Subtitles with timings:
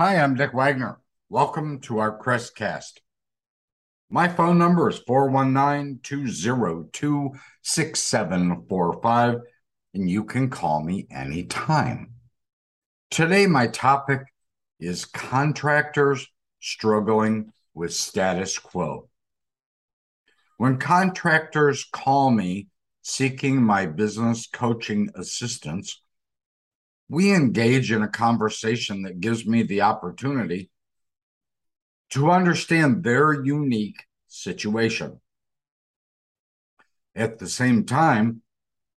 [0.00, 1.00] Hi, I'm Dick Wagner.
[1.28, 3.00] Welcome to our Crestcast.
[4.08, 7.32] My phone number is 419 202
[7.62, 9.38] 6745,
[9.94, 12.12] and you can call me anytime.
[13.10, 14.20] Today, my topic
[14.78, 16.28] is contractors
[16.60, 19.08] struggling with status quo.
[20.58, 22.68] When contractors call me
[23.02, 26.00] seeking my business coaching assistance,
[27.08, 30.70] we engage in a conversation that gives me the opportunity
[32.10, 35.20] to understand their unique situation.
[37.14, 38.42] At the same time,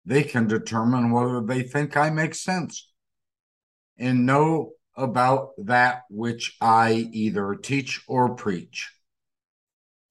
[0.06, 2.92] they can determine whether they think I make sense
[3.98, 8.92] and know about that which I either teach or preach.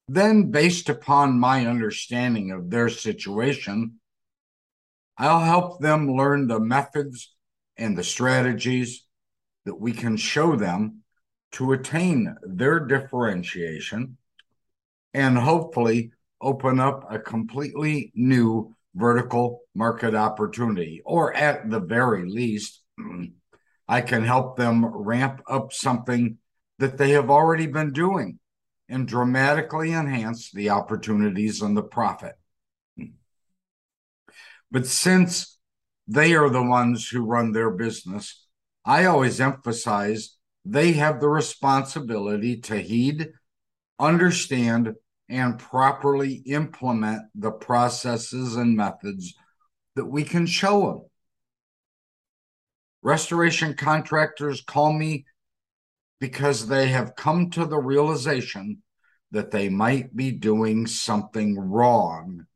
[0.07, 3.99] Then, based upon my understanding of their situation,
[5.17, 7.35] I'll help them learn the methods
[7.79, 9.05] and the strategies
[9.65, 11.01] that we can show them
[11.53, 14.17] to attain their differentiation
[15.13, 21.01] and hopefully open up a completely new vertical market opportunity.
[21.05, 22.81] Or at the very least,
[23.87, 26.37] I can help them ramp up something
[26.77, 28.39] that they have already been doing
[28.87, 32.35] and dramatically enhance the opportunities and the profit.
[34.71, 35.58] But since
[36.09, 38.43] they are the ones who run their business.
[38.83, 43.29] I always emphasize they have the responsibility to heed,
[43.99, 44.95] understand,
[45.29, 49.35] and properly implement the processes and methods
[49.95, 51.01] that we can show them.
[53.03, 55.25] Restoration contractors call me
[56.19, 58.81] because they have come to the realization
[59.29, 62.47] that they might be doing something wrong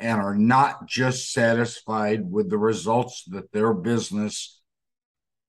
[0.00, 4.60] and are not just satisfied with the results that their business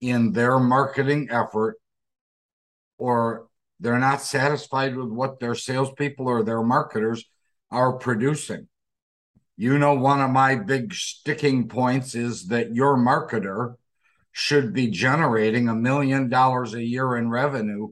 [0.02, 1.78] in their marketing effort
[2.98, 3.48] or
[3.80, 7.26] they're not satisfied with what their salespeople or their marketers
[7.72, 8.68] are producing.
[9.58, 13.76] You know, one of my big sticking points is that your marketer
[14.32, 17.90] should be generating a million dollars a year in revenue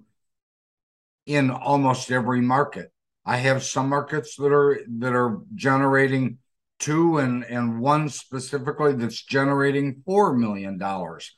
[1.26, 2.91] in almost every market.
[3.26, 6.40] I have some markets that are that are generating
[6.79, 11.31] two and and one specifically that's generating four million dollars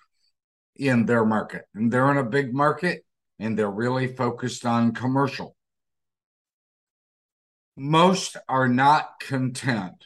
[0.76, 1.64] in their market.
[1.76, 3.04] And they're in a big market
[3.40, 5.56] and they're really focused on commercial.
[7.76, 10.04] Most are not content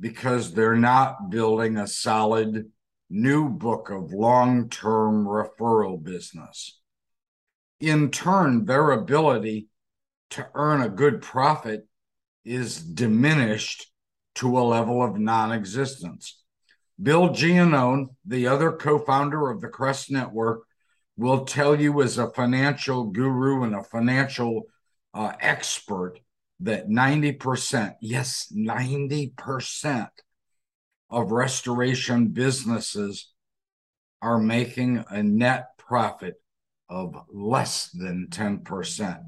[0.00, 2.70] because they're not building a solid
[3.10, 6.80] new book of long-term referral business.
[7.80, 9.68] In turn their ability
[10.30, 11.86] to earn a good profit
[12.44, 13.90] is diminished
[14.38, 16.42] to a level of non existence.
[17.00, 20.62] Bill Giannone, the other co founder of the Crest Network,
[21.16, 24.62] will tell you as a financial guru and a financial
[25.14, 26.20] uh, expert
[26.60, 30.08] that 90%, yes, 90%
[31.10, 33.32] of restoration businesses
[34.22, 36.34] are making a net profit
[36.88, 39.24] of less than 10%.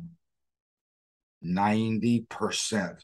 [1.45, 2.99] 90%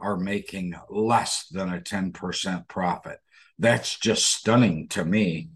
[0.00, 3.18] are making less than a 10% profit.
[3.58, 5.50] That's just stunning to me.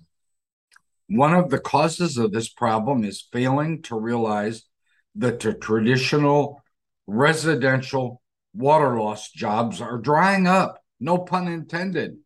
[1.09, 4.65] One of the causes of this problem is failing to realize
[5.17, 6.63] that the traditional
[7.07, 8.23] residential
[8.55, 12.17] water loss jobs are drying up, no pun intended.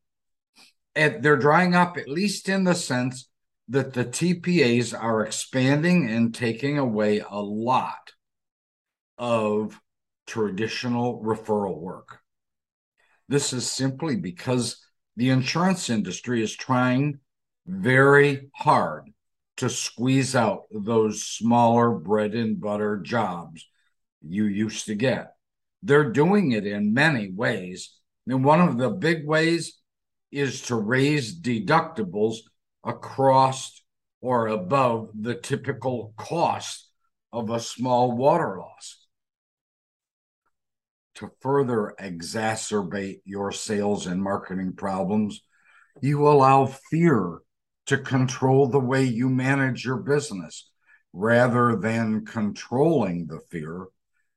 [0.94, 3.28] And they're drying up, at least in the sense
[3.68, 8.12] that the TPAs are expanding and taking away a lot
[9.18, 9.80] of
[10.26, 12.18] traditional referral work.
[13.28, 14.84] This is simply because
[15.16, 17.18] the insurance industry is trying
[17.66, 19.10] very hard
[19.56, 23.66] to squeeze out those smaller bread and butter jobs
[24.22, 25.32] you used to get.
[25.82, 27.94] They're doing it in many ways.
[28.26, 29.78] And one of the big ways
[30.30, 32.38] is to raise deductibles
[32.84, 33.82] across
[34.20, 36.88] or above the typical cost
[37.32, 39.05] of a small water loss
[41.16, 45.42] to further exacerbate your sales and marketing problems,
[46.00, 47.40] you allow fear
[47.86, 50.70] to control the way you manage your business
[51.12, 53.86] rather than controlling the fear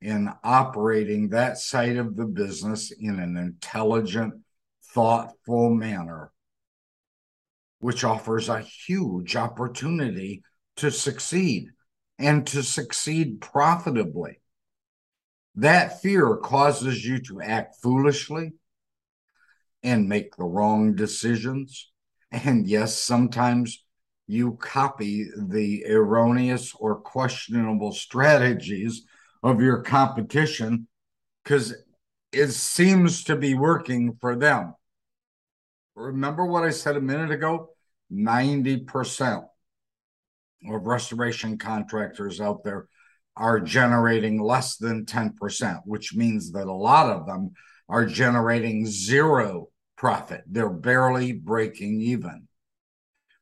[0.01, 4.33] and operating that side of the business in an intelligent,
[4.93, 6.31] thoughtful manner,
[7.79, 10.41] which offers a huge opportunity
[10.77, 11.67] to succeed
[12.17, 14.39] and to succeed profitably.
[15.59, 18.53] That fear causes you to act foolishly
[19.83, 21.91] and make the wrong decisions.
[22.31, 23.83] And yes, sometimes
[24.25, 29.03] you copy the erroneous or questionable strategies
[29.43, 30.87] of your competition
[31.43, 31.75] because
[32.31, 34.75] it seems to be working for them.
[35.93, 37.71] Remember what I said a minute ago?
[38.13, 39.43] 90%
[40.71, 42.87] of restoration contractors out there
[43.39, 47.51] are generating less than 10%, which means that a lot of them
[47.87, 50.43] are generating zero profit.
[50.45, 52.47] They're barely breaking even.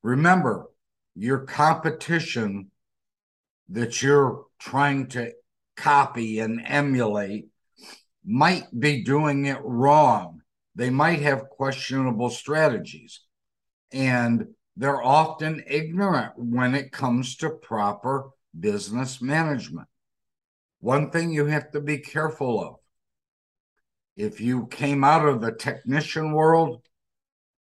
[0.03, 0.67] Remember,
[1.15, 2.69] your competition
[3.69, 5.33] that you're trying to
[5.75, 7.47] copy and emulate
[8.23, 10.41] might be doing it wrong.
[10.75, 13.21] They might have questionable strategies.
[13.91, 14.45] And
[14.75, 18.29] they're often ignorant when it comes to proper
[18.59, 19.87] business management.
[20.79, 22.75] One thing you have to be careful of
[24.15, 26.81] if you came out of the technician world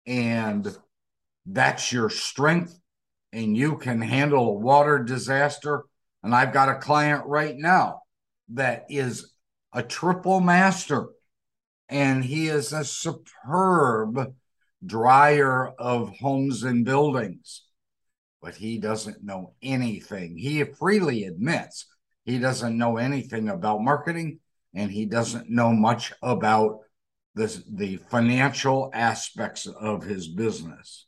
[0.05, 0.75] and
[1.45, 2.79] that's your strength
[3.33, 5.83] and you can handle a water disaster,
[6.23, 8.01] and I've got a client right now
[8.53, 9.33] that is
[9.73, 11.09] a triple master
[11.89, 14.33] and he is a superb
[14.85, 17.63] dryer of homes and buildings,
[18.41, 20.37] but he doesn't know anything.
[20.37, 21.85] He freely admits
[22.25, 24.39] he doesn't know anything about marketing
[24.73, 26.79] and he doesn't know much about
[27.35, 31.07] this, the financial aspects of his business.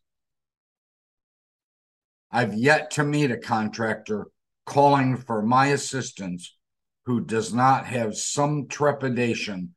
[2.31, 4.27] I've yet to meet a contractor
[4.65, 6.57] calling for my assistance
[7.05, 9.75] who does not have some trepidation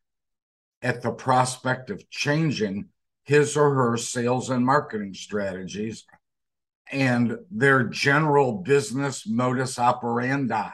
[0.82, 2.86] at the prospect of changing
[3.24, 6.04] his or her sales and marketing strategies
[6.90, 10.70] and their general business modus operandi,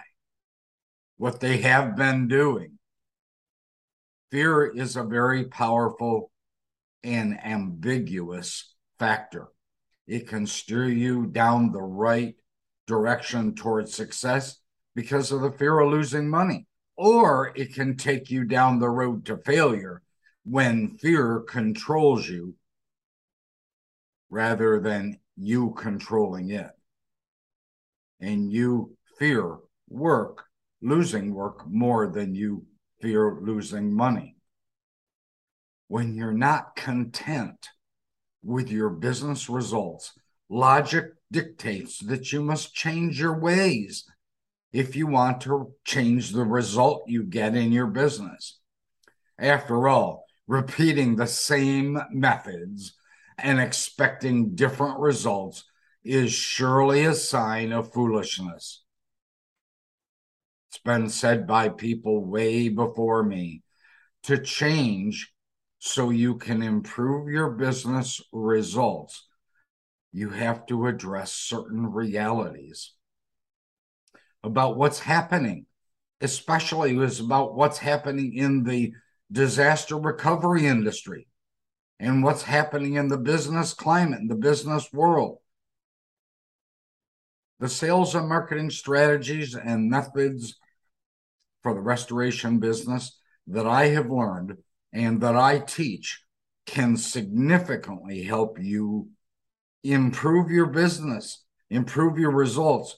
[1.16, 2.78] what they have been doing.
[4.30, 6.30] Fear is a very powerful
[7.02, 9.48] and ambiguous factor.
[10.06, 12.34] It can steer you down the right
[12.86, 14.60] direction towards success
[14.94, 16.66] because of the fear of losing money,
[16.96, 20.02] or it can take you down the road to failure
[20.44, 22.54] when fear controls you
[24.30, 26.70] rather than you controlling it.
[28.20, 30.44] And you fear work,
[30.80, 32.64] losing work more than you
[33.00, 34.36] fear losing money.
[35.88, 37.68] When you're not content
[38.42, 40.12] with your business results,
[40.48, 44.04] logic dictates that you must change your ways
[44.72, 48.58] if you want to change the result you get in your business.
[49.38, 52.94] After all, repeating the same methods
[53.42, 55.64] and expecting different results
[56.04, 58.82] is surely a sign of foolishness.
[60.68, 63.62] It's been said by people way before me
[64.24, 65.32] to change
[65.78, 69.26] so you can improve your business results.
[70.12, 72.92] You have to address certain realities
[74.42, 75.66] about what's happening,
[76.20, 78.92] especially is about what's happening in the
[79.32, 81.26] disaster recovery industry
[82.00, 85.38] and what's happening in the business climate, in the business world.
[87.60, 90.58] The sales and marketing strategies and methods
[91.62, 94.56] for the restoration business that I have learned
[94.94, 96.24] and that I teach
[96.64, 99.10] can significantly help you
[99.84, 102.96] improve your business, improve your results,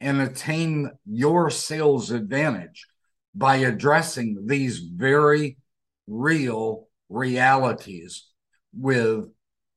[0.00, 2.86] and attain your sales advantage
[3.34, 5.58] by addressing these very
[6.06, 8.27] real realities
[8.78, 9.28] with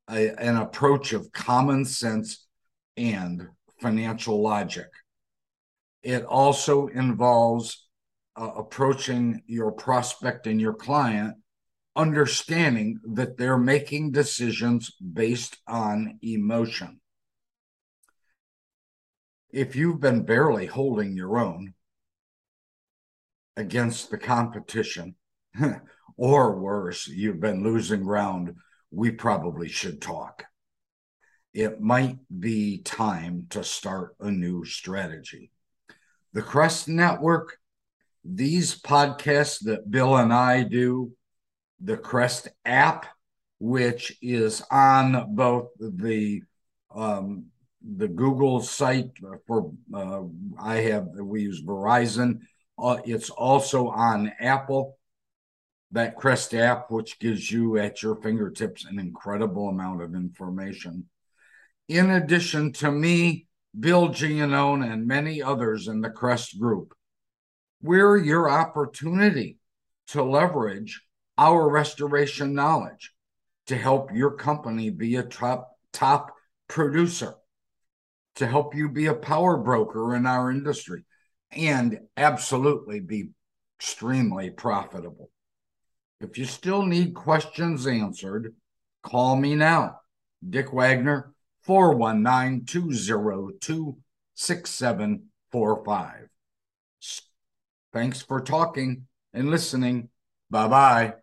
[0.10, 2.46] a, an approach of common sense
[2.98, 3.48] and
[3.82, 4.88] financial logic.
[6.04, 7.88] It also involves
[8.36, 11.36] uh, approaching your prospect and your client,
[11.96, 17.00] understanding that they're making decisions based on emotion.
[19.52, 21.74] If you've been barely holding your own
[23.58, 25.16] against the competition,
[26.18, 28.54] or worse, you've been losing ground,
[28.92, 30.46] we probably should talk.
[31.54, 35.52] It might be time to start a new strategy.
[36.34, 37.58] The Crest Network,
[38.24, 41.12] these podcasts that Bill and I do,
[41.82, 43.06] the Crest app,
[43.60, 46.42] which is on both the
[46.94, 47.46] um,
[47.96, 49.12] the Google site
[49.48, 50.22] for uh,
[50.60, 52.42] I have we use Verizon.
[52.78, 54.98] Uh, it's also on Apple
[55.92, 61.08] that Crest app, which gives you at your fingertips an incredible amount of information.
[61.88, 66.94] In addition to me, Bill Giannone, and many others in the Crest group,
[67.82, 69.58] we're your opportunity
[70.08, 71.02] to leverage
[71.38, 73.14] our restoration knowledge
[73.68, 76.32] to help your company be a top top
[76.68, 77.36] producer.
[78.36, 81.04] to help you be a power broker in our industry
[81.52, 83.30] and absolutely be
[83.78, 85.30] extremely profitable.
[86.22, 88.54] If you still need questions answered,
[89.02, 90.02] call me now.
[90.48, 93.98] Dick Wagner, 419 202
[94.36, 96.30] 6745.
[97.94, 100.10] Thanks for talking and listening.
[100.50, 101.14] Bye bye.